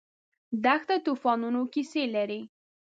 [0.63, 2.41] دښته د توفانونو کیسې لري.